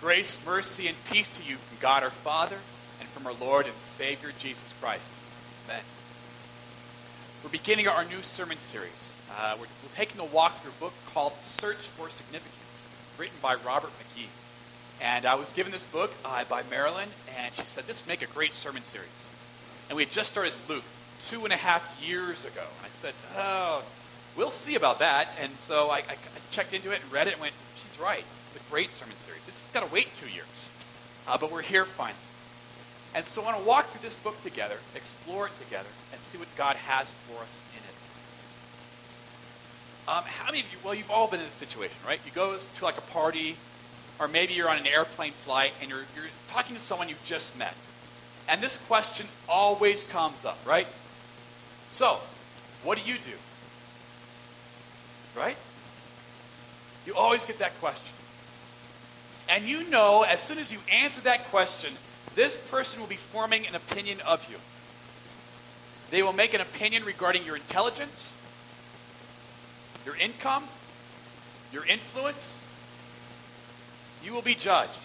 Grace, 0.00 0.38
mercy, 0.44 0.88
and 0.88 0.96
peace 1.10 1.28
to 1.28 1.42
you 1.42 1.56
from 1.56 1.78
God 1.80 2.02
our 2.02 2.10
Father 2.10 2.56
and 3.00 3.08
from 3.08 3.26
our 3.26 3.32
Lord 3.32 3.64
and 3.64 3.74
Savior 3.76 4.30
Jesus 4.38 4.74
Christ. 4.78 5.02
Amen. 5.64 5.80
We're 7.42 7.48
beginning 7.48 7.88
our 7.88 8.04
new 8.04 8.20
sermon 8.20 8.58
series. 8.58 9.14
Uh, 9.38 9.54
we're, 9.54 9.64
we're, 9.64 9.96
taking 9.96 10.20
a 10.20 10.24
walk 10.26 10.60
through 10.60 10.72
a 10.72 10.80
book 10.80 10.92
called 11.14 11.32
Search 11.40 11.78
for 11.78 12.10
Significance, 12.10 12.84
written 13.16 13.36
by 13.40 13.54
Robert 13.54 13.90
McGee. 13.98 14.28
And 15.00 15.24
I 15.24 15.34
was 15.34 15.50
given 15.54 15.72
this 15.72 15.84
book 15.84 16.12
uh, 16.26 16.44
by 16.44 16.62
Marilyn, 16.68 17.08
and 17.38 17.54
she 17.54 17.62
said 17.62 17.84
this 17.84 18.02
would 18.02 18.08
make 18.08 18.20
a 18.20 18.32
great 18.34 18.52
sermon 18.52 18.82
series. 18.82 19.08
And 19.88 19.96
we 19.96 20.02
had 20.02 20.12
just 20.12 20.30
started 20.30 20.52
Luke 20.68 20.84
two 21.28 21.44
and 21.44 21.54
a 21.54 21.56
half 21.56 22.04
years 22.06 22.44
ago. 22.44 22.62
And 22.62 22.84
I 22.84 22.88
said, 22.90 23.14
oh, 23.38 23.82
we'll 24.36 24.50
see 24.50 24.74
about 24.74 24.98
that. 24.98 25.30
And 25.40 25.52
so 25.52 25.88
I, 25.88 25.98
I, 25.98 26.00
I 26.12 26.38
checked 26.50 26.74
into 26.74 26.92
it 26.92 27.00
and 27.02 27.10
read 27.10 27.28
it 27.28 27.32
and 27.32 27.40
went, 27.40 27.54
she's 27.76 27.98
right. 27.98 28.24
A 28.56 28.70
great 28.70 28.92
sermon 28.92 29.14
series. 29.16 29.42
It's 29.46 29.56
just 29.56 29.74
got 29.74 29.86
to 29.86 29.92
wait 29.92 30.08
two 30.18 30.28
years. 30.28 30.70
Uh, 31.28 31.36
but 31.36 31.52
we're 31.52 31.62
here 31.62 31.84
finally. 31.84 32.16
And 33.14 33.24
so 33.24 33.42
I 33.42 33.46
want 33.46 33.58
to 33.58 33.64
walk 33.64 33.86
through 33.86 34.02
this 34.02 34.14
book 34.14 34.40
together, 34.42 34.76
explore 34.94 35.46
it 35.46 35.52
together, 35.64 35.88
and 36.12 36.20
see 36.20 36.38
what 36.38 36.48
God 36.56 36.76
has 36.76 37.12
for 37.12 37.42
us 37.42 37.62
in 37.72 37.78
it. 37.78 37.96
Um, 40.08 40.24
how 40.24 40.46
many 40.46 40.60
of 40.60 40.72
you, 40.72 40.78
well, 40.84 40.94
you've 40.94 41.10
all 41.10 41.26
been 41.26 41.40
in 41.40 41.46
this 41.46 41.54
situation, 41.54 41.96
right? 42.06 42.20
You 42.24 42.32
go 42.32 42.56
to 42.56 42.84
like 42.84 42.98
a 42.98 43.02
party, 43.12 43.56
or 44.20 44.28
maybe 44.28 44.54
you're 44.54 44.68
on 44.68 44.78
an 44.78 44.86
airplane 44.86 45.32
flight, 45.32 45.72
and 45.80 45.90
you're, 45.90 46.04
you're 46.14 46.26
talking 46.48 46.76
to 46.76 46.80
someone 46.80 47.08
you've 47.08 47.24
just 47.24 47.58
met. 47.58 47.74
And 48.48 48.62
this 48.62 48.78
question 48.86 49.26
always 49.48 50.04
comes 50.04 50.44
up, 50.44 50.58
right? 50.66 50.86
So, 51.90 52.18
what 52.84 52.98
do 52.98 53.04
you 53.04 53.16
do? 53.16 53.36
Right? 55.38 55.56
You 57.06 57.14
always 57.14 57.44
get 57.44 57.58
that 57.58 57.78
question. 57.80 58.15
And 59.48 59.64
you 59.64 59.88
know, 59.90 60.22
as 60.22 60.40
soon 60.40 60.58
as 60.58 60.72
you 60.72 60.78
answer 60.90 61.20
that 61.22 61.44
question, 61.46 61.92
this 62.34 62.56
person 62.68 63.00
will 63.00 63.06
be 63.06 63.16
forming 63.16 63.66
an 63.66 63.74
opinion 63.74 64.18
of 64.26 64.48
you. 64.50 64.56
They 66.10 66.22
will 66.22 66.32
make 66.32 66.54
an 66.54 66.60
opinion 66.60 67.04
regarding 67.04 67.44
your 67.44 67.56
intelligence, 67.56 68.36
your 70.04 70.16
income, 70.16 70.64
your 71.72 71.84
influence. 71.86 72.60
You 74.24 74.32
will 74.32 74.42
be 74.42 74.54
judged. 74.54 74.98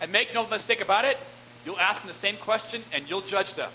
And 0.00 0.12
make 0.12 0.32
no 0.32 0.46
mistake 0.46 0.80
about 0.80 1.04
it, 1.04 1.18
you'll 1.64 1.78
ask 1.78 2.00
them 2.00 2.08
the 2.08 2.14
same 2.14 2.36
question 2.36 2.82
and 2.92 3.08
you'll 3.08 3.20
judge 3.20 3.54
them. 3.54 3.70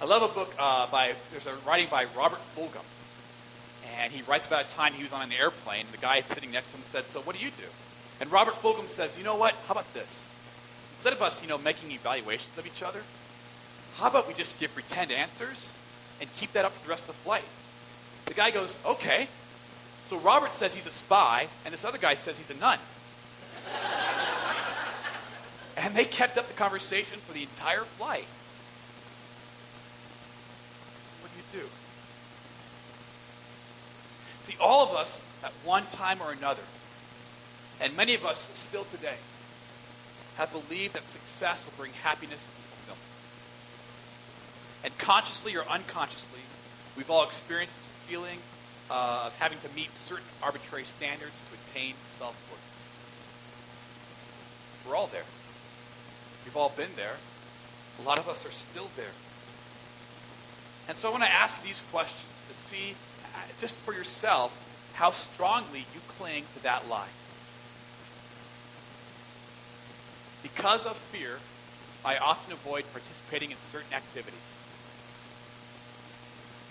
I 0.00 0.04
love 0.04 0.22
a 0.22 0.34
book 0.34 0.54
uh, 0.58 0.86
by, 0.90 1.14
there's 1.30 1.46
a 1.46 1.54
writing 1.66 1.88
by 1.90 2.06
Robert 2.16 2.40
Fulghum. 2.54 2.84
And 4.00 4.12
he 4.12 4.22
writes 4.22 4.46
about 4.46 4.64
a 4.64 4.68
time 4.70 4.92
he 4.92 5.02
was 5.02 5.12
on 5.12 5.22
an 5.22 5.32
airplane. 5.32 5.80
and 5.80 5.92
The 5.92 5.98
guy 5.98 6.20
sitting 6.20 6.50
next 6.50 6.70
to 6.70 6.76
him 6.76 6.82
said, 6.84 7.04
So 7.04 7.20
what 7.20 7.36
do 7.36 7.44
you 7.44 7.50
do? 7.50 7.64
And 8.20 8.30
Robert 8.30 8.54
Fulghum 8.54 8.86
says, 8.86 9.18
You 9.18 9.24
know 9.24 9.36
what? 9.36 9.54
How 9.66 9.72
about 9.72 9.92
this? 9.94 10.18
Instead 10.98 11.12
of 11.12 11.22
us, 11.22 11.42
you 11.42 11.48
know, 11.48 11.58
making 11.58 11.90
evaluations 11.90 12.56
of 12.58 12.66
each 12.66 12.82
other, 12.82 13.02
how 13.98 14.08
about 14.08 14.28
we 14.28 14.34
just 14.34 14.60
give 14.60 14.72
pretend 14.74 15.10
answers 15.10 15.72
and 16.20 16.32
keep 16.36 16.52
that 16.52 16.64
up 16.64 16.72
for 16.72 16.84
the 16.84 16.90
rest 16.90 17.02
of 17.02 17.08
the 17.08 17.12
flight? 17.14 17.44
The 18.26 18.34
guy 18.34 18.50
goes, 18.50 18.78
Okay. 18.84 19.28
So 20.04 20.18
Robert 20.18 20.54
says 20.54 20.72
he's 20.72 20.86
a 20.86 20.92
spy, 20.92 21.48
and 21.64 21.74
this 21.74 21.84
other 21.84 21.98
guy 21.98 22.14
says 22.14 22.38
he's 22.38 22.50
a 22.50 22.60
nun. 22.60 22.78
and 25.76 25.96
they 25.96 26.04
kept 26.04 26.38
up 26.38 26.46
the 26.46 26.54
conversation 26.54 27.18
for 27.26 27.32
the 27.32 27.42
entire 27.42 27.80
flight. 27.80 28.26
So 31.02 31.22
What 31.22 31.30
do 31.32 31.58
you 31.58 31.64
do? 31.64 31.68
See, 34.46 34.54
all 34.60 34.84
of 34.84 34.94
us, 34.94 35.26
at 35.42 35.50
one 35.64 35.82
time 35.90 36.22
or 36.22 36.30
another, 36.30 36.62
and 37.80 37.96
many 37.96 38.14
of 38.14 38.24
us 38.24 38.38
still 38.54 38.84
today, 38.84 39.16
have 40.36 40.52
believed 40.52 40.94
that 40.94 41.08
success 41.08 41.66
will 41.66 41.72
bring 41.76 41.90
happiness 42.04 42.38
and 42.38 42.54
fulfillment. 42.70 43.10
And 44.84 44.96
consciously 44.98 45.56
or 45.56 45.64
unconsciously, 45.68 46.38
we've 46.96 47.10
all 47.10 47.24
experienced 47.24 47.74
this 47.74 47.90
feeling 48.06 48.38
uh, 48.88 49.24
of 49.26 49.36
having 49.40 49.58
to 49.58 49.68
meet 49.74 49.96
certain 49.96 50.30
arbitrary 50.40 50.84
standards 50.84 51.42
to 51.42 51.58
attain 51.66 51.94
self 52.16 52.38
worth. 52.46 52.62
We're 54.86 54.94
all 54.94 55.08
there. 55.08 55.26
We've 56.44 56.56
all 56.56 56.70
been 56.70 56.94
there. 56.94 57.16
A 57.98 58.02
lot 58.06 58.20
of 58.20 58.28
us 58.28 58.46
are 58.46 58.52
still 58.52 58.90
there. 58.94 59.10
And 60.88 60.96
so 60.96 61.08
I 61.08 61.10
want 61.10 61.24
to 61.24 61.32
ask 61.32 61.60
these 61.64 61.82
questions 61.90 62.30
to 62.46 62.54
see 62.54 62.94
Uh, 63.36 63.40
just 63.60 63.74
for 63.76 63.92
yourself 63.92 64.62
how 64.94 65.10
strongly 65.10 65.80
you 65.92 66.00
cling 66.16 66.44
to 66.56 66.62
that 66.62 66.88
lie. 66.88 67.12
Because 70.42 70.86
of 70.86 70.96
fear, 70.96 71.38
I 72.02 72.16
often 72.16 72.52
avoid 72.52 72.84
participating 72.92 73.50
in 73.50 73.58
certain 73.58 73.92
activities. 73.92 74.62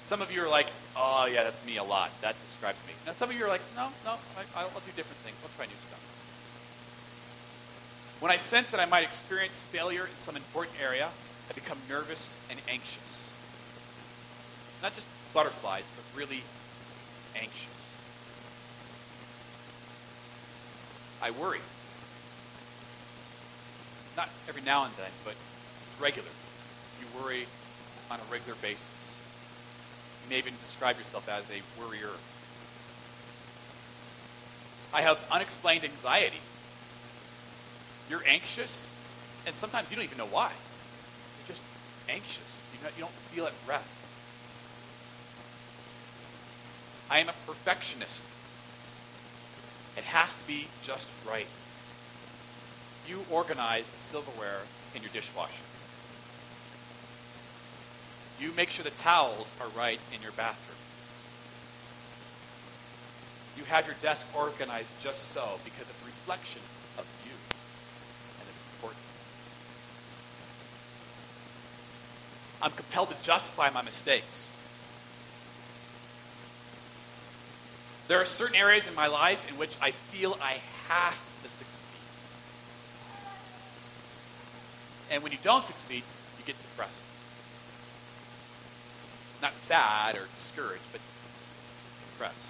Some 0.03 0.21
of 0.21 0.31
you 0.31 0.43
are 0.43 0.49
like, 0.49 0.67
oh, 0.95 1.27
yeah, 1.31 1.43
that's 1.43 1.63
me 1.65 1.77
a 1.77 1.83
lot. 1.83 2.09
That 2.21 2.35
describes 2.41 2.77
me. 2.87 2.93
Now, 3.05 3.13
some 3.13 3.29
of 3.29 3.35
you 3.35 3.45
are 3.45 3.49
like, 3.49 3.61
no, 3.75 3.89
no, 4.05 4.15
I, 4.55 4.63
will 4.63 4.81
do 4.81 4.91
different 4.95 5.17
things. 5.21 5.37
I'll 5.43 5.49
try 5.57 5.65
new 5.65 5.71
stuff. 5.85 6.01
When 8.21 8.31
I 8.31 8.37
sense 8.37 8.71
that 8.71 8.79
I 8.79 8.85
might 8.85 9.03
experience 9.03 9.61
failure 9.63 10.05
in 10.05 10.17
some 10.17 10.35
important 10.35 10.77
area, 10.81 11.09
I 11.49 11.53
become 11.53 11.77
nervous 11.89 12.37
and 12.49 12.59
anxious. 12.69 13.29
Not 14.85 14.93
just 14.93 15.07
butterflies, 15.33 15.89
but 15.95 16.05
really 16.15 16.43
anxious. 17.35 17.97
I 21.23 21.31
worry. 21.31 21.57
Not 24.15 24.29
every 24.47 24.61
now 24.61 24.85
and 24.85 24.93
then, 24.93 25.09
but 25.23 25.33
regular. 25.99 26.29
You 27.01 27.07
worry 27.19 27.47
on 28.11 28.19
a 28.19 28.31
regular 28.31 28.53
basis. 28.61 29.17
You 30.23 30.29
may 30.29 30.37
even 30.37 30.53
describe 30.61 30.99
yourself 30.99 31.27
as 31.29 31.49
a 31.49 31.81
worrier. 31.81 32.11
I 34.93 35.01
have 35.01 35.17
unexplained 35.31 35.83
anxiety. 35.83 36.41
You're 38.07 38.21
anxious, 38.27 38.87
and 39.47 39.55
sometimes 39.55 39.89
you 39.89 39.95
don't 39.95 40.05
even 40.05 40.19
know 40.19 40.27
why. 40.27 40.51
You're 41.39 41.55
just 41.55 41.63
anxious. 42.07 42.61
You 42.95 43.01
don't 43.01 43.11
feel 43.33 43.47
at 43.47 43.53
rest. 43.67 44.04
I 47.09 47.19
am 47.19 47.29
a 47.29 47.33
perfectionist. 47.45 48.23
It 49.97 50.03
has 50.05 50.33
to 50.33 50.47
be 50.47 50.67
just 50.83 51.07
right. 51.27 51.47
You 53.07 53.23
organize 53.29 53.89
the 53.89 53.97
silverware 53.97 54.61
in 54.95 55.01
your 55.01 55.11
dishwasher. 55.11 55.51
You 58.39 58.51
make 58.57 58.69
sure 58.69 58.83
the 58.83 58.91
towels 58.91 59.53
are 59.61 59.67
right 59.77 59.99
in 60.13 60.21
your 60.21 60.31
bathroom. 60.33 60.77
You 63.57 63.63
have 63.65 63.85
your 63.85 63.95
desk 64.01 64.27
organized 64.35 64.91
just 65.01 65.31
so 65.31 65.59
because 65.63 65.89
it's 65.89 66.01
a 66.01 66.05
reflection 66.05 66.61
of 66.97 67.05
you. 67.23 67.31
And 68.39 68.49
it's 68.49 68.61
important. 68.75 69.01
I'm 72.61 72.71
compelled 72.71 73.09
to 73.09 73.15
justify 73.23 73.69
my 73.69 73.81
mistakes. 73.81 74.51
There 78.07 78.21
are 78.21 78.25
certain 78.25 78.55
areas 78.55 78.87
in 78.87 78.93
my 78.93 79.07
life 79.07 79.49
in 79.49 79.57
which 79.57 79.75
I 79.81 79.91
feel 79.91 80.37
I 80.41 80.57
have 80.89 81.19
to 81.43 81.49
succeed. 81.49 81.95
And 85.11 85.23
when 85.23 85.31
you 85.31 85.39
don't 85.41 85.63
succeed, 85.63 86.03
you 86.37 86.45
get 86.45 86.55
depressed. 86.61 87.01
Not 89.41 89.53
sad 89.53 90.15
or 90.15 90.27
discouraged, 90.35 90.83
but 90.91 91.01
depressed. 92.13 92.45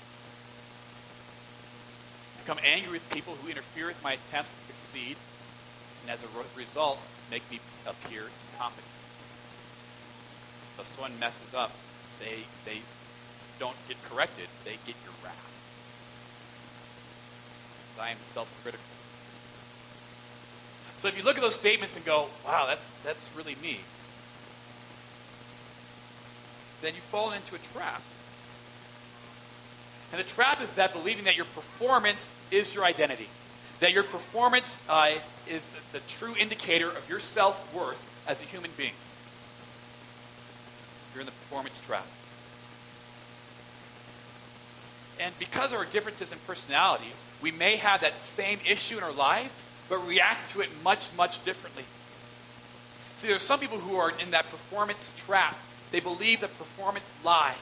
Become 2.44 2.60
angry 2.64 2.92
with 2.92 3.10
people 3.12 3.36
who 3.36 3.50
interfere 3.50 3.88
with 3.88 4.04
my 4.04 4.14
attempts 4.14 4.52
to 4.52 4.74
succeed, 4.74 5.16
and 6.02 6.12
as 6.12 6.24
a 6.24 6.28
result, 6.58 7.00
make 7.32 7.50
me 7.50 7.60
appear 7.88 8.24
incompetent. 8.52 8.86
So 10.76 10.82
if 10.82 10.88
someone 10.90 11.18
messes 11.20 11.56
up, 11.56 11.72
they, 12.20 12.44
they 12.66 12.82
don't 13.60 13.76
get 13.88 13.98
corrected, 14.10 14.48
they 14.64 14.78
get 14.86 14.96
your 15.04 15.14
wrath. 15.24 15.46
I 18.00 18.12
am 18.12 18.18
self-critical. 18.34 18.84
So 20.98 21.08
if 21.08 21.18
you 21.18 21.24
look 21.24 21.36
at 21.36 21.42
those 21.42 21.56
statements 21.56 21.96
and 21.96 22.06
go, 22.06 22.28
wow, 22.46 22.66
that's, 22.68 22.86
that's 23.04 23.30
really 23.36 23.56
me, 23.62 23.80
then 26.82 26.94
you 26.94 27.02
fall 27.02 27.32
into 27.32 27.56
a 27.56 27.60
trap. 27.74 28.02
And 30.12 30.20
the 30.20 30.28
trap 30.28 30.62
is 30.62 30.74
that 30.74 30.94
believing 30.94 31.26
that 31.26 31.36
your 31.36 31.46
performance 31.46 32.32
is 32.52 32.74
your 32.74 32.86
identity, 32.86 33.28
that 33.80 33.92
your 33.92 34.04
performance 34.04 34.84
uh, 34.90 35.12
is 35.48 35.68
the, 35.68 36.00
the 36.00 36.06
true 36.08 36.36
indicator 36.40 36.88
of 36.88 37.10
your 37.10 37.20
self 37.20 37.74
worth 37.76 38.02
as 38.28 38.42
a 38.42 38.46
human 38.46 38.72
being. 38.78 38.94
You're 41.14 41.22
in 41.22 41.26
the 41.26 41.32
performance 41.32 41.80
trap. 41.80 42.06
And 45.20 45.38
because 45.40 45.72
of 45.72 45.80
our 45.80 45.86
differences 45.86 46.32
in 46.32 46.38
personality, 46.46 47.12
we 47.42 47.52
may 47.52 47.78
have 47.78 48.02
that 48.02 48.18
same 48.18 48.60
issue 48.68 48.98
in 48.98 49.04
our 49.04 49.14
life, 49.14 49.86
but 49.90 50.06
react 50.08 50.52
to 50.52 50.62
it 50.62 50.70
much, 50.84 51.10
much 51.16 51.44
differently. 51.46 51.84
See, 53.18 53.28
there's 53.28 53.42
some 53.42 53.60
people 53.60 53.78
who 53.78 53.96
are 53.96 54.12
in 54.20 54.32
that 54.32 54.50
performance 54.50 55.12
trap. 55.26 55.58
They 55.92 56.00
believe 56.00 56.42
that 56.42 56.58
performance 56.58 57.12
lie. 57.24 57.56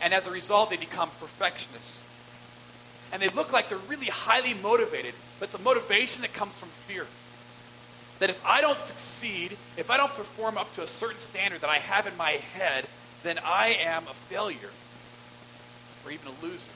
And 0.00 0.14
as 0.14 0.26
a 0.26 0.30
result, 0.30 0.70
they 0.70 0.76
become 0.76 1.10
perfectionists. 1.20 2.02
And 3.12 3.20
they 3.20 3.28
look 3.28 3.52
like 3.52 3.68
they're 3.68 3.78
really 3.88 4.06
highly 4.06 4.54
motivated, 4.54 5.14
but 5.38 5.46
it's 5.46 5.54
a 5.54 5.62
motivation 5.62 6.22
that 6.22 6.32
comes 6.32 6.54
from 6.54 6.68
fear. 6.68 7.06
That 8.20 8.30
if 8.30 8.44
I 8.46 8.60
don't 8.60 8.78
succeed, 8.78 9.52
if 9.76 9.90
I 9.90 9.96
don't 9.96 10.12
perform 10.12 10.56
up 10.56 10.72
to 10.74 10.82
a 10.82 10.86
certain 10.86 11.18
standard 11.18 11.60
that 11.60 11.70
I 11.70 11.78
have 11.78 12.06
in 12.06 12.16
my 12.16 12.30
head, 12.30 12.86
then 13.22 13.38
I 13.44 13.76
am 13.80 14.04
a 14.04 14.14
failure 14.14 14.70
or 16.04 16.10
even 16.10 16.28
a 16.28 16.44
loser. 16.44 16.70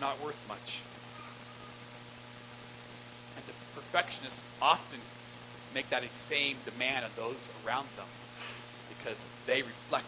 Not 0.00 0.22
worth 0.22 0.38
much. 0.48 0.82
And 3.36 3.44
the 3.46 3.52
perfectionists 3.74 4.44
often 4.62 5.00
make 5.74 5.90
that 5.90 6.02
same 6.10 6.56
demand 6.64 7.04
on 7.04 7.10
those 7.16 7.48
around 7.66 7.88
them 7.96 8.06
because 8.96 9.18
they 9.46 9.62
reflect 9.62 10.06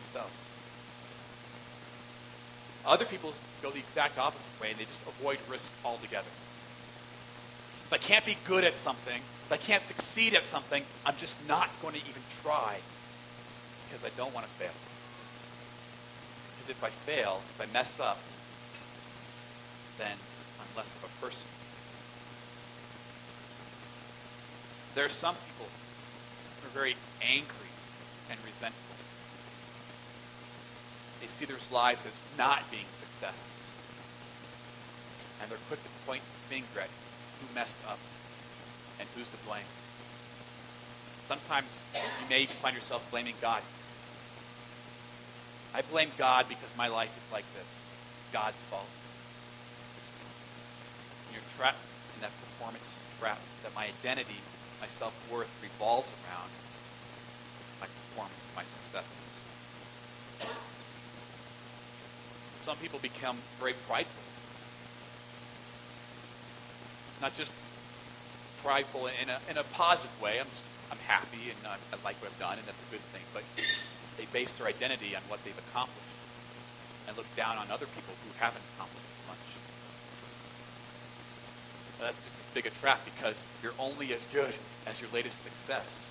themselves. 0.00 0.32
Other 2.86 3.04
people 3.04 3.32
go 3.62 3.70
the 3.70 3.78
exact 3.78 4.18
opposite 4.18 4.60
way 4.60 4.70
and 4.70 4.78
they 4.78 4.84
just 4.84 5.02
avoid 5.02 5.38
risk 5.50 5.72
altogether. 5.84 6.28
If 7.84 7.92
I 7.92 7.98
can't 7.98 8.24
be 8.24 8.36
good 8.46 8.64
at 8.64 8.76
something, 8.76 9.16
if 9.18 9.52
I 9.52 9.56
can't 9.56 9.82
succeed 9.82 10.34
at 10.34 10.46
something, 10.46 10.82
I'm 11.04 11.16
just 11.18 11.38
not 11.48 11.68
going 11.82 11.94
to 11.94 12.00
even 12.00 12.22
try 12.42 12.78
because 13.88 14.04
I 14.04 14.10
don't 14.16 14.34
want 14.34 14.46
to 14.46 14.52
fail. 14.52 14.74
Because 16.56 16.70
if 16.70 16.82
I 16.82 16.90
fail, 16.90 17.42
if 17.54 17.60
I 17.60 17.72
mess 17.72 18.00
up, 18.00 18.18
then 19.98 20.16
I'm 20.60 20.70
less 20.76 20.88
of 20.96 21.04
a 21.04 21.12
person. 21.24 21.46
There 24.94 25.04
are 25.04 25.12
some 25.12 25.34
people 25.34 25.68
who 25.68 26.68
are 26.68 26.72
very 26.72 26.96
angry 27.20 27.70
and 28.30 28.38
resentful. 28.44 28.96
They 31.20 31.26
see 31.26 31.44
their 31.44 31.60
lives 31.70 32.06
as 32.06 32.16
not 32.38 32.70
being 32.70 32.88
successes. 32.96 33.52
And 35.40 35.50
they're 35.50 35.58
quick 35.68 35.82
to 35.82 35.90
point 36.06 36.22
the 36.22 36.54
finger 36.54 36.80
at 36.80 36.88
who 37.40 37.54
messed 37.54 37.76
up 37.86 37.98
and 38.98 39.08
who's 39.14 39.28
to 39.28 39.36
blame. 39.44 39.68
Sometimes 41.26 41.82
you 41.94 42.28
may 42.30 42.46
find 42.46 42.74
yourself 42.74 43.04
blaming 43.10 43.34
God. 43.40 43.60
I 45.74 45.82
blame 45.82 46.10
God 46.16 46.48
because 46.48 46.70
my 46.78 46.88
life 46.88 47.12
is 47.12 47.32
like 47.32 47.44
this. 47.52 47.68
God's 48.32 48.56
fault. 48.70 48.88
You're 51.36 51.44
trapped 51.60 51.84
in 52.16 52.24
that 52.24 52.32
performance 52.40 52.96
trap 53.20 53.36
that 53.62 53.76
my 53.76 53.92
identity 53.92 54.40
my 54.80 54.86
self-worth 54.86 55.52
revolves 55.62 56.12
around 56.24 56.50
my 57.80 57.86
performance, 57.86 58.44
my 58.56 58.64
successes. 58.64 59.40
Some 62.60 62.76
people 62.78 62.98
become 62.98 63.38
very 63.60 63.74
prideful. 63.86 64.22
Not 67.22 67.36
just 67.36 67.52
prideful 68.62 69.06
in 69.06 69.30
a, 69.30 69.38
in 69.48 69.56
a 69.56 69.64
positive 69.72 70.12
way. 70.20 70.40
I'm, 70.40 70.50
just, 70.50 70.64
I'm 70.90 70.98
happy 71.06 71.48
and 71.48 71.60
I, 71.64 71.78
I 71.94 71.96
like 72.04 72.20
what 72.20 72.32
I've 72.32 72.40
done, 72.40 72.58
and 72.58 72.66
that's 72.66 72.82
a 72.82 72.90
good 72.90 73.04
thing. 73.14 73.22
But 73.32 73.44
they 74.18 74.26
base 74.32 74.52
their 74.58 74.66
identity 74.66 75.14
on 75.16 75.22
what 75.28 75.42
they've 75.44 75.56
accomplished 75.70 76.04
and 77.08 77.16
look 77.16 77.28
down 77.36 77.56
on 77.56 77.70
other 77.70 77.86
people 77.86 78.12
who 78.26 78.30
haven't 78.42 78.64
accomplished 78.74 79.06
as 79.06 79.16
That's 82.00 82.22
just 82.22 82.38
as 82.38 82.46
big 82.54 82.66
a 82.66 82.70
trap 82.70 83.00
because 83.04 83.42
you're 83.62 83.72
only 83.78 84.12
as 84.12 84.24
good 84.32 84.52
as 84.86 85.00
your 85.00 85.10
latest 85.12 85.42
success. 85.42 86.08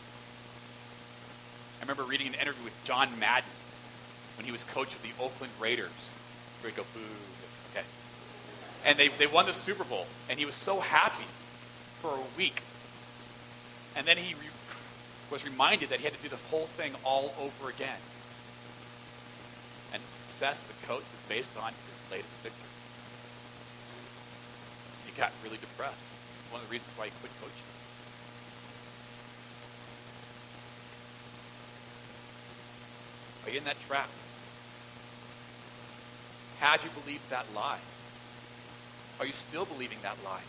I 1.80 1.84
remember 1.84 2.04
reading 2.04 2.28
an 2.28 2.34
interview 2.36 2.64
with 2.64 2.84
John 2.86 3.20
Madden 3.20 3.50
when 4.38 4.46
he 4.46 4.52
was 4.52 4.64
coach 4.64 4.96
of 4.96 5.02
the 5.02 5.12
Oakland 5.22 5.54
Raiders. 5.60 6.10
Here 6.62 6.72
we 6.72 6.76
go, 6.76 6.84
boo. 6.94 7.00
Okay. 7.72 7.86
And 8.86 8.98
they, 8.98 9.10
they 9.10 9.28
won 9.28 9.46
the 9.46 9.54
Super 9.54 9.84
Bowl, 9.84 10.08
and 10.30 10.40
he 10.40 10.46
was 10.46 10.56
so 10.56 10.80
happy 10.80 11.26
for 12.02 12.10
a 12.10 12.38
week. 12.38 12.62
And 13.96 14.06
then 14.06 14.18
he 14.18 14.34
re- 14.34 14.50
was 15.32 15.46
reminded 15.46 15.90
that 15.90 16.00
he 16.00 16.06
had 16.06 16.14
to 16.14 16.22
do 16.22 16.30
the 16.30 16.42
whole 16.50 16.66
thing 16.66 16.94
all 17.04 17.34
over 17.40 17.70
again. 17.70 17.98
And 19.94 20.02
success 20.04 20.62
the 20.68 20.88
coach 20.88 21.04
was 21.04 21.22
based 21.30 21.58
on 21.58 21.72
his 21.72 22.12
latest 22.12 22.34
victory. 22.42 22.75
Got 25.18 25.32
really 25.44 25.58
depressed. 25.58 25.96
One 26.52 26.62
of 26.62 26.68
the 26.68 26.72
reasons 26.72 26.92
why 26.98 27.06
he 27.06 27.12
quit 27.22 27.32
coaching. 27.40 27.66
Are 33.46 33.52
you 33.52 33.58
in 33.60 33.64
that 33.66 33.78
trap? 33.88 34.10
Had 36.60 36.84
you 36.84 36.90
believed 37.02 37.30
that 37.30 37.46
lie? 37.56 37.80
Are 39.20 39.26
you 39.26 39.34
still 39.34 39.66
believing 39.66 39.98
that 40.02 40.18
lie? 40.26 40.42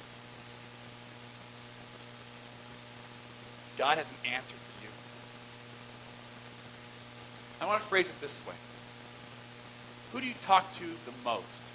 God 3.79 3.99
has 3.99 4.11
an 4.11 4.33
answer 4.33 4.55
for 4.55 4.85
you. 4.85 4.91
I 7.61 7.67
want 7.67 7.83
to 7.83 7.89
phrase 7.89 8.09
it 8.09 8.21
this 8.21 8.41
way. 8.47 8.55
Who 10.13 10.21
do 10.21 10.27
you 10.27 10.35
talk 10.43 10.73
to 10.75 10.85
the 10.85 11.13
most? 11.25 11.66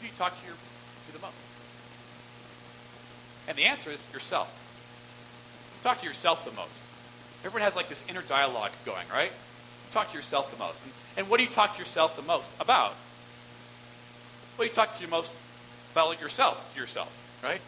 Who 0.00 0.06
do 0.06 0.12
you 0.12 0.18
talk 0.18 0.38
to, 0.38 0.46
your, 0.46 0.54
to 0.54 1.12
the 1.12 1.18
most? 1.18 1.34
And 3.48 3.56
the 3.56 3.64
answer 3.64 3.90
is 3.90 4.06
yourself. 4.12 4.50
You 5.78 5.88
talk 5.88 6.00
to 6.00 6.06
yourself 6.06 6.44
the 6.44 6.52
most. 6.52 6.72
Everyone 7.44 7.62
has 7.62 7.76
like 7.76 7.88
this 7.88 8.04
inner 8.08 8.22
dialogue 8.22 8.72
going, 8.84 9.06
right? 9.12 9.32
Talk 9.92 10.10
to 10.10 10.16
yourself 10.16 10.50
the 10.52 10.58
most. 10.58 10.82
And, 10.84 10.92
and 11.18 11.30
what 11.30 11.38
do 11.38 11.44
you 11.44 11.50
talk 11.50 11.74
to 11.74 11.78
yourself 11.78 12.16
the 12.16 12.22
most 12.22 12.50
about? 12.60 12.94
Well, 14.58 14.66
you 14.66 14.72
talk 14.72 14.96
to 14.96 15.02
you 15.02 15.08
most 15.08 15.32
about 15.92 16.20
yourself 16.20 16.74
to 16.74 16.80
yourself, 16.80 17.12
right? 17.42 17.60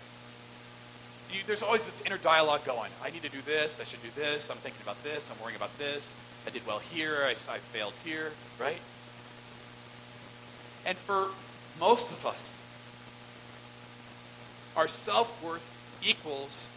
You, 1.32 1.40
there's 1.46 1.62
always 1.62 1.84
this 1.84 2.02
inner 2.02 2.18
dialogue 2.18 2.64
going. 2.64 2.90
I 3.04 3.10
need 3.10 3.22
to 3.22 3.30
do 3.30 3.40
this. 3.42 3.80
I 3.80 3.84
should 3.84 4.02
do 4.02 4.08
this. 4.16 4.50
I'm 4.50 4.56
thinking 4.56 4.80
about 4.82 5.02
this. 5.04 5.30
I'm 5.30 5.40
worrying 5.42 5.56
about 5.56 5.76
this. 5.78 6.14
I 6.46 6.50
did 6.50 6.66
well 6.66 6.78
here. 6.78 7.18
I, 7.24 7.30
I 7.30 7.58
failed 7.58 7.92
here, 8.04 8.32
right? 8.58 8.80
And 10.86 10.96
for 10.96 11.28
most 11.80 12.10
of 12.10 12.26
us, 12.26 12.60
our 14.76 14.88
self 14.88 15.42
worth 15.42 15.64
equals 16.02 16.68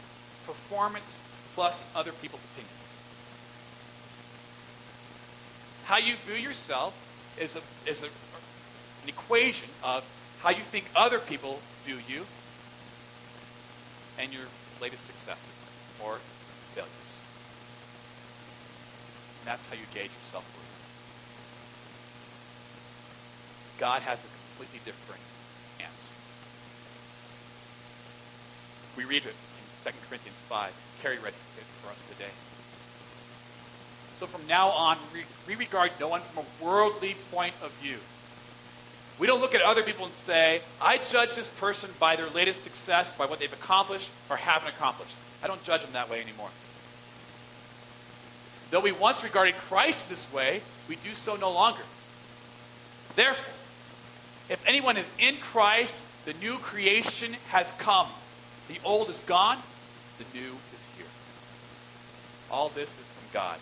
performance 0.45 1.21
plus 1.55 1.87
other 1.95 2.11
people's 2.11 2.43
opinions. 2.53 2.77
How 5.85 5.97
you 5.97 6.15
view 6.25 6.35
yourself 6.35 6.95
is, 7.39 7.55
a, 7.55 7.89
is 7.89 8.01
a, 8.03 8.05
an 8.05 9.09
equation 9.09 9.69
of 9.83 10.03
how 10.41 10.49
you 10.49 10.63
think 10.63 10.85
other 10.95 11.19
people 11.19 11.59
view 11.85 11.97
you 12.07 12.25
and 14.17 14.33
your 14.33 14.45
latest 14.81 15.05
successes 15.05 15.69
or 16.03 16.17
failures. 16.73 16.91
And 19.39 19.47
that's 19.47 19.65
how 19.67 19.73
you 19.73 19.85
gauge 19.93 20.11
your 20.11 20.27
self 20.31 20.45
worth. 20.55 20.67
God 23.79 24.01
has 24.03 24.23
a 24.23 24.40
completely 24.61 24.91
different 24.91 25.21
answer. 25.79 26.13
We 28.95 29.05
read 29.05 29.25
it 29.25 29.33
in 29.33 29.91
2 29.91 29.97
Corinthians 30.07 30.37
5. 30.47 30.71
Carrie 31.01 31.17
read 31.17 31.33
it 31.33 31.65
for 31.81 31.89
us 31.89 31.97
today. 32.11 32.29
So 34.13 34.27
from 34.27 34.45
now 34.47 34.67
on, 34.69 34.97
we 35.47 35.55
regard 35.55 35.91
no 35.99 36.09
one 36.09 36.21
from 36.21 36.45
a 36.45 36.63
worldly 36.63 37.15
point 37.31 37.55
of 37.63 37.71
view. 37.81 37.97
We 39.17 39.25
don't 39.25 39.41
look 39.41 39.55
at 39.55 39.63
other 39.63 39.81
people 39.81 40.05
and 40.05 40.13
say, 40.13 40.61
I 40.79 40.97
judge 40.97 41.35
this 41.35 41.47
person 41.47 41.89
by 41.99 42.15
their 42.15 42.29
latest 42.29 42.63
success, 42.63 43.11
by 43.11 43.25
what 43.25 43.39
they've 43.39 43.51
accomplished 43.51 44.09
or 44.29 44.37
haven't 44.37 44.69
accomplished. 44.69 45.15
I 45.43 45.47
don't 45.47 45.63
judge 45.63 45.81
them 45.81 45.93
that 45.93 46.07
way 46.07 46.21
anymore. 46.21 46.49
Though 48.69 48.79
we 48.79 48.91
once 48.91 49.23
regarded 49.23 49.55
Christ 49.55 50.07
this 50.07 50.31
way, 50.31 50.61
we 50.87 50.97
do 50.97 51.15
so 51.15 51.35
no 51.35 51.51
longer. 51.51 51.81
Therefore, 53.15 53.53
if 54.51 54.61
anyone 54.67 54.97
is 54.97 55.09
in 55.17 55.37
Christ, 55.37 55.95
the 56.25 56.33
new 56.33 56.57
creation 56.57 57.37
has 57.49 57.71
come. 57.79 58.07
The 58.67 58.77
old 58.83 59.09
is 59.09 59.21
gone, 59.21 59.57
the 60.19 60.25
new 60.37 60.51
is 60.51 60.83
here. 60.97 61.07
All 62.51 62.67
this 62.67 62.89
is 62.99 63.07
from 63.07 63.31
God, 63.31 63.57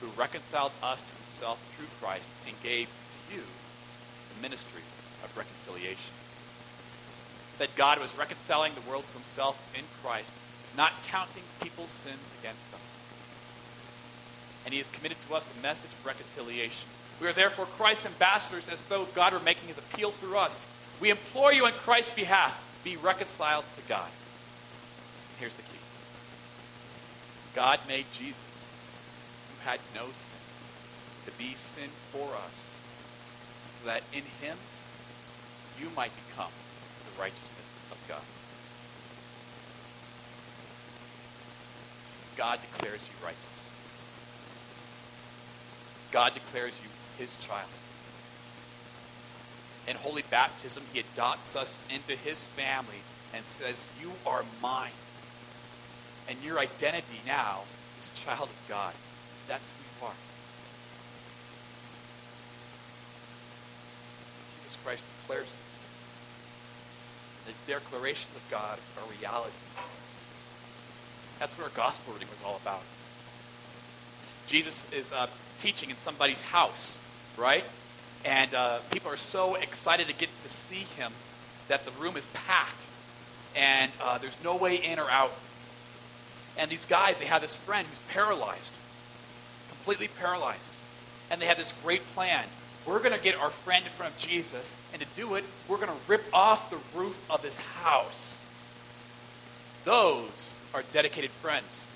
who 0.00 0.08
reconciled 0.20 0.72
us 0.82 1.00
to 1.00 1.14
himself 1.24 1.58
through 1.74 1.88
Christ 2.04 2.28
and 2.46 2.54
gave 2.62 2.86
to 2.86 3.34
you 3.36 3.42
the 3.42 4.42
ministry 4.42 4.82
of 5.24 5.34
reconciliation. 5.36 6.12
That 7.56 7.74
God 7.74 7.98
was 7.98 8.16
reconciling 8.16 8.72
the 8.74 8.88
world 8.90 9.06
to 9.06 9.12
himself 9.14 9.56
in 9.72 9.84
Christ, 10.04 10.30
not 10.76 10.92
counting 11.08 11.44
people's 11.62 11.88
sins 11.88 12.20
against 12.40 12.70
them. 12.70 12.80
And 14.66 14.74
he 14.74 14.80
has 14.80 14.90
committed 14.90 15.16
to 15.28 15.34
us 15.34 15.44
the 15.44 15.62
message 15.62 15.90
of 15.90 16.04
reconciliation. 16.04 16.88
We 17.20 17.26
are 17.26 17.32
therefore 17.32 17.66
Christ's 17.66 18.06
ambassadors 18.06 18.66
as 18.68 18.80
though 18.82 19.04
God 19.14 19.32
were 19.34 19.40
making 19.40 19.68
his 19.68 19.78
appeal 19.78 20.10
through 20.10 20.38
us. 20.38 20.66
We 21.00 21.10
implore 21.10 21.52
you 21.52 21.66
on 21.66 21.72
Christ's 21.72 22.14
behalf, 22.14 22.80
be 22.82 22.96
reconciled 22.96 23.64
to 23.76 23.82
God. 23.88 24.08
Here's 25.38 25.54
the 25.54 25.62
key 25.62 25.78
God 27.54 27.78
made 27.86 28.06
Jesus, 28.12 28.72
who 29.48 29.68
had 29.68 29.80
no 29.94 30.04
sin, 30.04 30.40
to 31.26 31.32
be 31.32 31.54
sin 31.54 31.90
for 32.10 32.28
us, 32.46 32.80
so 33.80 33.86
that 33.86 34.02
in 34.12 34.22
him 34.40 34.56
you 35.78 35.88
might 35.96 36.12
become 36.28 36.52
the 37.04 37.20
righteousness 37.20 37.80
of 37.90 37.98
God. 38.08 38.22
God 42.36 42.58
declares 42.60 43.06
you 43.06 43.24
righteous. 43.24 43.70
God 46.12 46.32
declares 46.34 46.78
you 46.82 46.88
his 47.20 47.36
child. 47.36 47.68
In 49.86 49.96
holy 49.96 50.24
baptism, 50.30 50.82
he 50.92 51.00
adopts 51.00 51.54
us 51.54 51.80
into 51.92 52.16
his 52.16 52.42
family 52.56 53.04
and 53.34 53.44
says, 53.44 53.88
You 54.00 54.12
are 54.26 54.44
mine. 54.62 54.96
And 56.28 56.38
your 56.42 56.58
identity 56.58 57.20
now 57.26 57.60
is 57.98 58.10
child 58.24 58.48
of 58.48 58.66
God. 58.68 58.94
That's 59.48 59.68
who 59.68 59.84
you 59.84 60.08
are. 60.08 60.16
Jesus 64.64 64.78
Christ 64.84 65.04
declares. 65.20 65.52
The 67.46 67.72
declarations 67.72 68.34
of 68.36 68.48
God 68.50 68.78
are 68.96 69.20
reality. 69.20 69.52
That's 71.38 71.56
what 71.58 71.64
our 71.64 71.76
gospel 71.76 72.12
reading 72.14 72.28
was 72.28 72.38
all 72.46 72.60
about. 72.62 72.82
Jesus 74.46 74.90
is 74.92 75.12
uh, 75.12 75.26
teaching 75.60 75.90
in 75.90 75.96
somebody's 75.96 76.42
house, 76.42 76.98
right? 77.36 77.64
And 78.24 78.54
uh, 78.54 78.78
people 78.90 79.10
are 79.10 79.16
so 79.16 79.54
excited 79.54 80.08
to 80.08 80.14
get 80.14 80.28
to 80.42 80.48
see 80.48 80.84
him 81.00 81.12
that 81.68 81.84
the 81.84 81.92
room 81.92 82.16
is 82.16 82.26
packed 82.26 82.84
and 83.56 83.90
uh, 84.02 84.18
there's 84.18 84.36
no 84.44 84.56
way 84.56 84.76
in 84.76 84.98
or 84.98 85.10
out. 85.10 85.32
And 86.58 86.70
these 86.70 86.84
guys, 86.84 87.18
they 87.18 87.26
have 87.26 87.42
this 87.42 87.54
friend 87.54 87.86
who's 87.86 87.98
paralyzed, 88.12 88.72
completely 89.68 90.08
paralyzed. 90.08 90.60
And 91.30 91.40
they 91.40 91.46
have 91.46 91.58
this 91.58 91.72
great 91.82 92.04
plan. 92.14 92.44
We're 92.86 92.98
going 92.98 93.16
to 93.16 93.20
get 93.22 93.36
our 93.36 93.50
friend 93.50 93.84
in 93.84 93.90
front 93.92 94.14
of 94.14 94.18
Jesus, 94.18 94.76
and 94.92 95.00
to 95.00 95.08
do 95.16 95.34
it, 95.34 95.44
we're 95.68 95.76
going 95.76 95.88
to 95.88 96.08
rip 96.08 96.24
off 96.32 96.70
the 96.70 96.98
roof 96.98 97.30
of 97.30 97.42
this 97.42 97.58
house. 97.58 98.38
Those 99.84 100.52
are 100.74 100.82
dedicated 100.92 101.30
friends. 101.30 101.86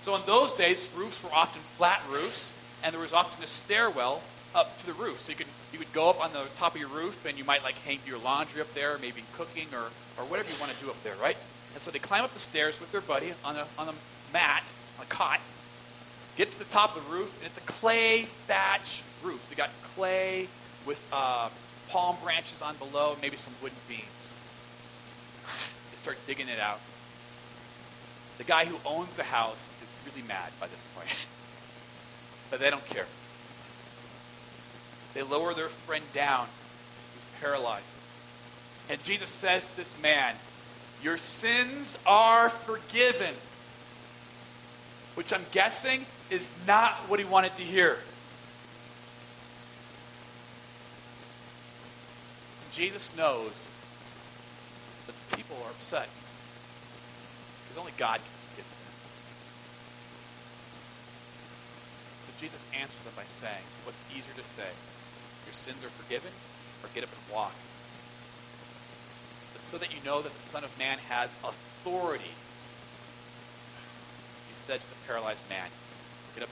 So 0.00 0.14
in 0.14 0.22
those 0.26 0.52
days, 0.52 0.88
roofs 0.96 1.22
were 1.24 1.32
often 1.32 1.60
flat 1.76 2.00
roofs, 2.10 2.52
and 2.86 2.94
there 2.94 3.02
was 3.02 3.12
often 3.12 3.42
a 3.42 3.48
stairwell 3.48 4.22
up 4.54 4.78
to 4.78 4.86
the 4.86 4.92
roof. 4.92 5.20
So 5.20 5.30
you 5.30 5.36
could 5.36 5.48
you 5.72 5.80
would 5.80 5.92
go 5.92 6.08
up 6.08 6.24
on 6.24 6.32
the 6.32 6.44
top 6.56 6.76
of 6.76 6.80
your 6.80 6.88
roof, 6.88 7.26
and 7.26 7.36
you 7.36 7.44
might 7.44 7.64
like 7.64 7.74
hang 7.80 7.98
your 8.06 8.18
laundry 8.18 8.60
up 8.60 8.72
there, 8.74 8.96
maybe 8.98 9.24
cooking 9.36 9.66
or, 9.74 9.90
or 10.16 10.24
whatever 10.30 10.48
you 10.48 10.58
want 10.60 10.72
to 10.72 10.82
do 10.82 10.88
up 10.88 11.02
there, 11.02 11.16
right? 11.16 11.36
And 11.74 11.82
so 11.82 11.90
they 11.90 11.98
climb 11.98 12.22
up 12.22 12.32
the 12.32 12.38
stairs 12.38 12.78
with 12.78 12.92
their 12.92 13.00
buddy 13.00 13.34
on 13.44 13.56
a 13.56 13.66
on 13.76 13.88
a 13.88 13.94
mat, 14.32 14.62
on 14.98 15.04
a 15.04 15.08
cot, 15.08 15.40
get 16.36 16.52
to 16.52 16.58
the 16.60 16.64
top 16.66 16.96
of 16.96 17.04
the 17.04 17.12
roof, 17.12 17.36
and 17.38 17.50
it's 17.50 17.58
a 17.58 17.72
clay 17.72 18.22
thatch 18.46 19.02
roof. 19.24 19.44
So 19.44 19.50
you 19.50 19.56
got 19.56 19.70
clay 19.96 20.46
with 20.86 21.02
uh, 21.12 21.48
palm 21.88 22.16
branches 22.22 22.62
on 22.62 22.76
below, 22.76 23.16
maybe 23.20 23.36
some 23.36 23.52
wooden 23.60 23.78
beams. 23.88 24.32
They 25.90 25.98
start 25.98 26.18
digging 26.28 26.48
it 26.48 26.60
out. 26.60 26.78
The 28.38 28.44
guy 28.44 28.64
who 28.64 28.78
owns 28.86 29.16
the 29.16 29.24
house 29.24 29.70
is 29.82 29.88
really 30.06 30.26
mad 30.28 30.52
by 30.60 30.68
this 30.68 30.80
point. 30.94 31.08
but 32.50 32.60
they 32.60 32.70
don't 32.70 32.86
care. 32.86 33.06
They 35.14 35.22
lower 35.22 35.54
their 35.54 35.68
friend 35.68 36.04
down 36.12 36.46
who's 37.14 37.40
paralyzed. 37.40 37.84
And 38.88 39.02
Jesus 39.02 39.30
says 39.30 39.68
to 39.70 39.76
this 39.76 40.00
man, 40.00 40.34
Your 41.02 41.16
sins 41.16 41.98
are 42.06 42.50
forgiven. 42.50 43.34
Which 45.14 45.32
I'm 45.32 45.44
guessing 45.50 46.04
is 46.30 46.46
not 46.66 46.92
what 47.08 47.18
he 47.18 47.24
wanted 47.24 47.56
to 47.56 47.62
hear. 47.62 47.96
Jesus 52.76 53.16
knows 53.16 53.52
that 55.06 55.14
the 55.16 55.36
people 55.36 55.56
are 55.64 55.70
upset. 55.70 56.08
Because 57.64 57.80
only 57.80 57.92
God 57.96 58.20
can 58.20 58.32
forgive 58.52 58.68
sin. 58.68 58.92
So 62.25 62.25
Jesus 62.40 62.66
answers 62.76 63.00
them 63.04 63.14
by 63.16 63.24
saying, 63.24 63.64
what's 63.84 64.02
easier 64.12 64.34
to 64.36 64.44
say? 64.44 64.68
Your 65.46 65.54
sins 65.54 65.82
are 65.84 65.88
forgiven, 65.88 66.30
or 66.82 66.90
get 66.94 67.04
up 67.04 67.10
and 67.10 67.34
walk. 67.34 67.54
But 69.54 69.62
so 69.64 69.78
that 69.78 69.94
you 69.94 70.04
know 70.04 70.20
that 70.20 70.34
the 70.34 70.42
Son 70.42 70.64
of 70.64 70.76
Man 70.78 70.98
has 71.08 71.36
authority, 71.40 72.34
he 74.48 74.54
said 74.54 74.80
to 74.80 74.88
the 74.88 75.00
paralyzed 75.06 75.48
man, 75.48 75.68
get 76.34 76.42
up, 76.42 76.50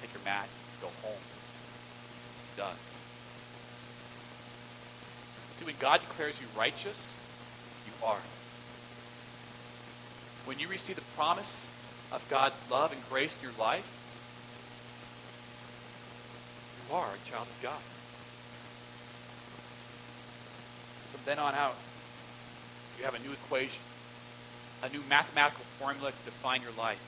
take 0.00 0.12
your 0.14 0.22
mat, 0.24 0.48
go 0.80 0.88
home. 1.02 1.18
He 2.54 2.60
does. 2.60 2.76
See, 5.56 5.64
when 5.64 5.74
God 5.80 6.00
declares 6.00 6.40
you 6.40 6.46
righteous, 6.56 7.18
you 7.86 8.06
are. 8.06 8.20
When 10.44 10.58
you 10.58 10.68
receive 10.68 10.96
the 10.96 11.02
promise 11.16 11.66
of 12.12 12.24
God's 12.28 12.62
love 12.70 12.92
and 12.92 13.00
grace 13.08 13.38
in 13.38 13.48
your 13.48 13.58
life, 13.58 13.95
you 16.88 16.94
are 16.94 17.08
a 17.08 17.30
child 17.30 17.46
of 17.46 17.60
God. 17.62 17.80
From 21.12 21.20
then 21.24 21.38
on 21.38 21.54
out, 21.54 21.76
you 22.98 23.04
have 23.04 23.14
a 23.14 23.18
new 23.18 23.32
equation, 23.32 23.82
a 24.82 24.88
new 24.88 25.02
mathematical 25.08 25.64
formula 25.78 26.10
to 26.10 26.24
define 26.24 26.62
your 26.62 26.72
life. 26.78 27.00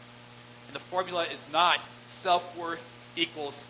And 0.67 0.75
the 0.75 0.81
formula 0.81 1.25
is 1.25 1.45
not 1.53 1.81
self 2.09 2.57
worth 2.57 2.85
equals 3.17 3.67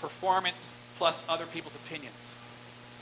performance 0.00 0.72
plus 0.98 1.24
other 1.28 1.46
people's 1.46 1.74
opinions. 1.74 2.34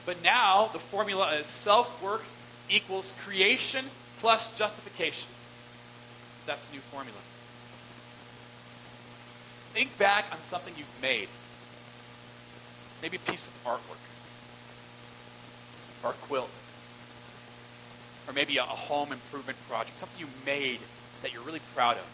But 0.07 0.23
now 0.23 0.69
the 0.73 0.79
formula 0.79 1.33
is 1.35 1.47
self 1.47 2.03
worth 2.03 2.27
equals 2.71 3.15
creation 3.25 3.87
plus 4.21 4.57
justification. 4.57 5.29
That's 6.47 6.65
the 6.67 6.75
new 6.77 6.81
formula. 6.81 7.19
Think 9.73 9.97
back 9.99 10.27
on 10.33 10.39
something 10.39 10.75
you've 10.77 11.03
made. 11.03 11.29
Maybe 13.03 13.17
a 13.17 13.31
piece 13.31 13.49
of 13.49 13.65
artwork, 13.65 13.99
or 16.05 16.11
a 16.11 16.15
quilt, 16.15 16.51
or 18.29 18.33
maybe 18.33 18.59
a, 18.59 18.63
home 18.63 19.11
improvement 19.11 19.59
project, 19.69 19.99
something 19.99 20.21
you 20.21 20.29
made 20.47 20.79
that 21.23 21.33
you're 21.33 21.43
really 21.43 21.61
proud 21.75 21.97
of. 21.97 22.07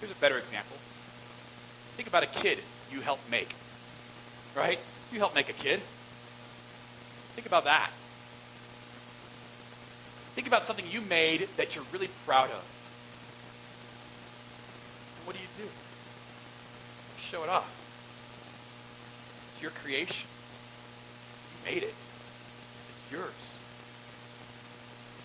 Here's 0.00 0.12
a 0.12 0.16
better 0.16 0.38
example. 0.38 0.76
Think 1.96 2.08
about 2.08 2.22
a 2.22 2.26
kid 2.26 2.58
you 2.90 3.02
helped 3.02 3.30
make, 3.30 3.54
right? 4.56 4.78
You 5.12 5.18
helped 5.18 5.34
make 5.34 5.50
a 5.50 5.54
kid. 5.54 5.80
Think 7.34 7.46
about 7.46 7.64
that. 7.64 7.90
Think 10.34 10.46
about 10.46 10.64
something 10.64 10.86
you 10.90 11.02
made 11.02 11.48
that 11.58 11.76
you're 11.76 11.84
really 11.92 12.08
proud 12.26 12.50
of. 12.50 12.64
What 15.26 15.36
do 15.36 15.42
you 15.42 15.48
do? 15.58 15.70
Show 17.18 17.42
it 17.44 17.50
off. 17.50 17.79
Your 19.60 19.70
creation. 19.70 20.28
You 21.52 21.72
made 21.74 21.82
it. 21.82 21.94
It's 21.94 23.12
yours. 23.12 23.60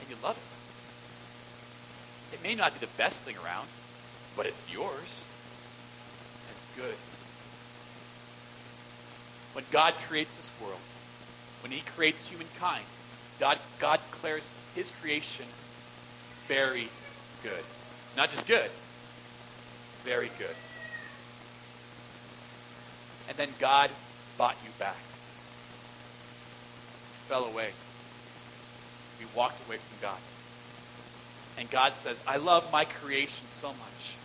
And 0.02 0.10
you 0.10 0.16
love 0.24 0.38
it. 0.38 0.44
It 2.36 2.44
may 2.44 2.56
not 2.56 2.74
be 2.74 2.80
the 2.80 2.92
best 2.98 3.18
thing 3.20 3.36
around, 3.44 3.68
but 4.36 4.46
it's 4.46 4.72
yours. 4.72 5.26
And 6.48 6.58
it's 6.58 6.68
good 6.76 6.96
when 9.56 9.64
God 9.72 9.94
creates 10.10 10.36
this 10.36 10.52
world, 10.62 10.82
when 11.64 11.72
he 11.72 11.80
creates 11.96 12.28
humankind, 12.28 12.84
God, 13.40 13.58
God 13.80 14.02
declares 14.12 14.54
his 14.76 14.92
creation 15.02 15.46
very 16.48 16.90
good. 17.42 17.64
Not 18.18 18.30
just 18.30 18.48
good, 18.48 18.70
very 20.04 20.30
good. 20.38 20.56
And 23.30 23.38
then 23.38 23.48
God 23.60 23.90
bought 24.38 24.56
you 24.64 24.72
back. 24.80 24.98
Fell 27.28 27.46
away. 27.46 27.70
We 29.20 29.26
walked 29.36 29.66
away 29.68 29.78
from 29.78 29.98
God. 30.02 30.20
And 31.58 31.70
God 31.70 31.94
says, 31.96 32.22
I 32.28 32.38
love 32.38 32.72
my 32.72 32.86
creation 32.86 33.48
so 33.50 33.70
much. 33.70 34.16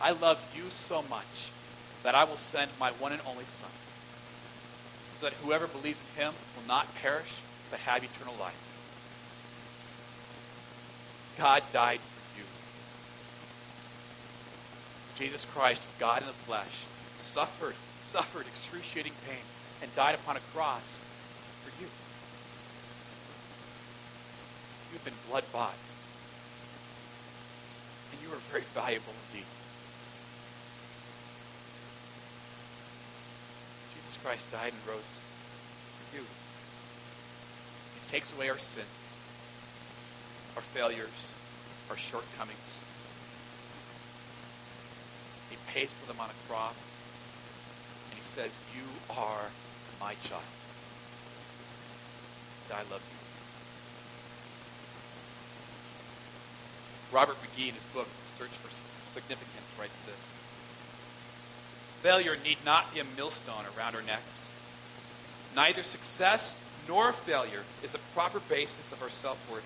I 0.00 0.12
love 0.12 0.38
you 0.54 0.64
so 0.70 1.02
much 1.08 1.50
that 2.02 2.14
I 2.14 2.24
will 2.24 2.36
send 2.36 2.70
my 2.78 2.90
one 2.92 3.12
and 3.12 3.22
only 3.26 3.44
Son 3.44 3.70
so 5.18 5.26
that 5.26 5.34
whoever 5.42 5.66
believes 5.66 6.00
in 6.00 6.24
him 6.24 6.34
will 6.54 6.68
not 6.68 6.94
perish, 6.96 7.40
but 7.70 7.80
have 7.80 8.04
eternal 8.04 8.34
life. 8.38 8.62
God 11.38 11.62
died 11.72 12.00
for 12.00 12.38
you. 12.38 12.44
Jesus 15.18 15.46
Christ, 15.46 15.88
God 15.98 16.20
in 16.20 16.26
the 16.26 16.32
flesh, 16.32 16.84
suffered, 17.18 17.74
suffered 18.16 18.46
excruciating 18.46 19.12
pain, 19.28 19.44
and 19.82 19.94
died 19.94 20.14
upon 20.14 20.38
a 20.38 20.40
cross 20.56 21.02
for 21.60 21.68
you. 21.76 21.86
You've 24.90 25.04
been 25.04 25.12
blood 25.28 25.44
bought. 25.52 25.76
And 28.12 28.22
you 28.24 28.32
are 28.32 28.40
very 28.48 28.64
valuable 28.72 29.12
indeed. 29.28 29.44
Jesus 33.92 34.16
Christ 34.24 34.50
died 34.50 34.72
and 34.72 34.80
rose 34.88 35.20
for 36.00 36.16
you. 36.16 36.24
He 38.00 38.10
takes 38.10 38.32
away 38.32 38.48
our 38.48 38.56
sins, 38.56 38.96
our 40.56 40.62
failures, 40.62 41.34
our 41.90 41.98
shortcomings. 41.98 42.80
He 45.50 45.58
pays 45.70 45.92
for 45.92 46.10
them 46.10 46.18
on 46.18 46.30
a 46.30 46.48
cross. 46.48 46.95
Says, 48.36 48.60
You 48.76 48.84
are 49.16 49.48
my 49.98 50.12
child. 50.28 50.42
I 52.70 52.84
love 52.92 53.00
you. 53.00 53.16
Robert 57.16 57.36
McGee, 57.40 57.68
in 57.68 57.74
his 57.74 57.84
book, 57.94 58.08
Search 58.36 58.50
for 58.50 58.68
Significance, 59.14 59.64
writes 59.80 59.96
this 60.04 60.20
Failure 62.02 62.36
need 62.44 62.58
not 62.62 62.92
be 62.92 63.00
a 63.00 63.04
millstone 63.16 63.64
around 63.74 63.94
our 63.94 64.02
necks. 64.02 64.50
Neither 65.56 65.82
success 65.82 66.62
nor 66.86 67.12
failure 67.12 67.64
is 67.82 67.94
a 67.94 67.98
proper 68.12 68.40
basis 68.40 68.92
of 68.92 69.02
our 69.02 69.08
self 69.08 69.40
worth. 69.50 69.64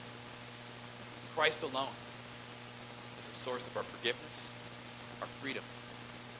Christ 1.34 1.64
alone 1.64 1.96
is 3.18 3.26
the 3.26 3.34
source 3.34 3.66
of 3.66 3.76
our 3.76 3.82
forgiveness, 3.82 4.48
our 5.20 5.26
freedom, 5.42 5.64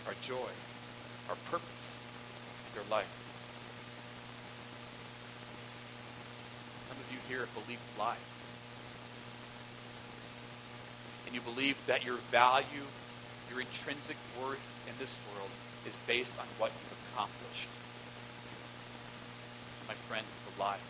our 0.07 0.15
joy, 0.23 0.51
our 1.29 1.37
purpose, 1.51 1.80
and 2.71 2.85
our 2.85 2.91
life. 2.91 3.11
Some 6.89 6.99
of 6.99 7.07
you 7.13 7.19
here 7.29 7.47
believe 7.55 7.79
a 7.97 8.01
lie 8.01 8.21
and 11.31 11.35
you 11.39 11.41
believe 11.47 11.79
that 11.87 12.05
your 12.05 12.19
value, 12.35 12.83
your 13.49 13.61
intrinsic 13.61 14.17
worth 14.43 14.59
in 14.91 14.95
this 14.99 15.17
world 15.31 15.51
is 15.87 15.97
based 16.03 16.35
on 16.43 16.47
what 16.59 16.75
you've 16.75 16.99
accomplished. 17.15 17.71
My 19.87 19.95
friend, 20.11 20.27
it's 20.27 20.51
a 20.51 20.59
lie. 20.59 20.83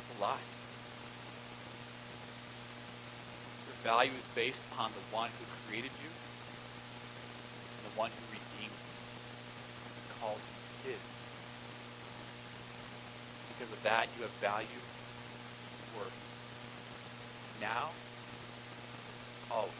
It's 0.00 0.16
a 0.16 0.22
lie. 0.24 0.40
Your 3.68 3.76
value 3.84 4.16
is 4.16 4.24
based 4.32 4.62
upon 4.72 4.88
the 4.96 5.04
one 5.12 5.28
who 5.28 5.44
created 5.68 5.92
you 6.00 6.08
and 6.08 7.92
the 7.92 7.96
one 8.00 8.08
who 8.08 8.24
redeemed 8.32 8.43
calls 10.24 10.40
his. 10.84 10.96
Because 13.52 13.72
of 13.72 13.82
that, 13.82 14.08
you 14.16 14.22
have 14.22 14.32
value, 14.40 14.80
worth. 15.96 16.16
Now, 17.60 17.90
always. 19.50 19.70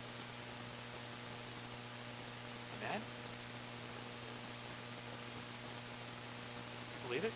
Amen? 2.77 3.01
Believe 7.09 7.25
it? 7.25 7.33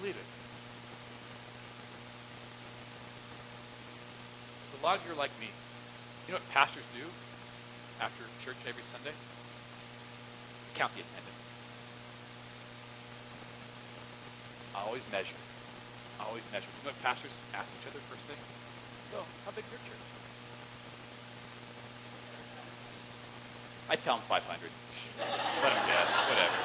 Believe 0.00 0.16
it. 0.16 0.26
A 4.80 4.86
lot 4.86 4.96
of 4.96 5.06
you 5.06 5.12
are 5.12 5.18
like 5.18 5.30
me. 5.40 5.48
You 6.28 6.34
know 6.34 6.38
what 6.38 6.48
pastors 6.50 6.84
do 6.94 7.04
after 8.00 8.22
church 8.44 8.56
every 8.68 8.82
Sunday? 8.82 9.12
Count 10.78 10.94
the 10.94 11.02
attendance. 11.02 11.42
I 14.78 14.86
always 14.86 15.02
measure. 15.10 15.34
I 16.22 16.30
always 16.30 16.46
measure. 16.54 16.70
You 16.70 16.86
know 16.86 16.94
pastors 17.02 17.34
ask 17.50 17.66
each 17.82 17.90
other 17.90 17.98
first 18.06 18.22
thing? 18.30 18.38
So, 19.10 19.18
how 19.42 19.50
big's 19.50 19.66
your 19.74 19.82
church? 19.82 20.06
I 23.90 23.96
tell 23.96 24.22
them 24.22 24.24
500. 24.30 24.70
Let 25.18 25.74
them 25.74 25.82
guess. 25.90 26.10
Whatever. 26.30 26.62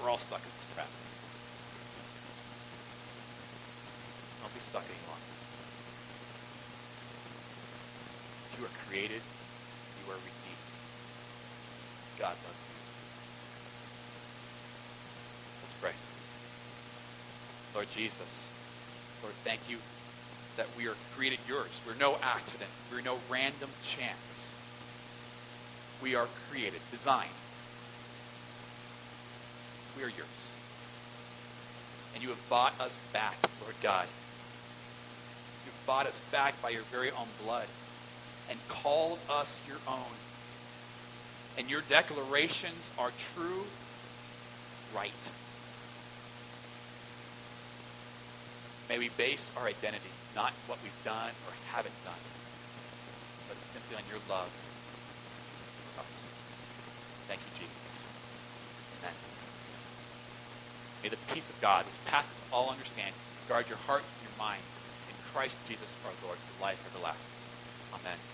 We're 0.00 0.08
all 0.08 0.16
stuck 0.16 0.40
in 0.40 0.48
this 0.56 0.72
trap. 0.72 0.88
Don't 4.40 4.54
be 4.56 4.60
stuck 4.64 4.88
any 4.88 5.04
longer. 5.04 5.34
You 8.58 8.64
are 8.66 8.74
created. 8.88 9.20
You 10.04 10.12
are 10.12 10.16
redeemed. 10.16 10.64
God 12.18 12.36
loves 12.38 12.62
you. 12.62 12.74
Let's 15.62 15.74
pray. 15.80 15.92
Lord 17.74 17.88
Jesus, 17.90 18.48
Lord, 19.22 19.34
thank 19.42 19.60
you 19.68 19.78
that 20.56 20.66
we 20.78 20.86
are 20.86 20.94
created 21.16 21.40
yours. 21.48 21.80
We're 21.86 21.98
no 21.98 22.16
accident. 22.22 22.70
We're 22.92 23.00
no 23.00 23.18
random 23.28 23.70
chance. 23.82 24.50
We 26.02 26.14
are 26.14 26.26
created, 26.50 26.80
designed. 26.90 27.30
We 29.96 30.04
are 30.04 30.08
yours. 30.08 30.50
And 32.14 32.22
you 32.22 32.28
have 32.28 32.48
bought 32.48 32.78
us 32.80 32.98
back, 33.12 33.36
Lord 33.62 33.74
God. 33.82 34.06
You've 35.64 35.86
bought 35.86 36.06
us 36.06 36.20
back 36.30 36.60
by 36.62 36.70
your 36.70 36.82
very 36.82 37.10
own 37.10 37.26
blood 37.42 37.66
and 38.50 38.58
called 38.68 39.18
us 39.30 39.60
your 39.66 39.78
own. 39.88 40.16
And 41.56 41.70
your 41.70 41.82
declarations 41.88 42.90
are 42.98 43.10
true, 43.34 43.64
right. 44.94 45.30
May 48.88 48.98
we 48.98 49.08
base 49.10 49.52
our 49.56 49.66
identity 49.66 50.10
not 50.34 50.52
what 50.66 50.78
we've 50.82 51.04
done 51.06 51.30
or 51.46 51.52
haven't 51.70 51.94
done, 52.02 52.24
but 53.46 53.56
simply 53.70 53.94
on 53.96 54.02
your 54.10 54.18
love 54.28 54.50
for 55.94 56.02
us. 56.02 56.18
Thank 57.30 57.38
you, 57.38 57.52
Jesus. 57.62 58.02
Amen. 58.98 59.14
May 61.02 61.08
the 61.14 61.22
peace 61.32 61.48
of 61.48 61.60
God, 61.62 61.86
which 61.86 62.10
passes 62.10 62.42
all 62.52 62.70
understanding, 62.70 63.14
guard 63.48 63.68
your 63.70 63.78
hearts 63.86 64.18
and 64.18 64.26
your 64.26 64.38
minds 64.42 64.66
in 65.06 65.14
Christ 65.30 65.58
Jesus 65.70 65.94
our 66.02 66.12
Lord 66.26 66.38
for 66.38 66.62
life 66.62 66.82
everlasting. 66.90 67.30
Amen. 67.94 68.33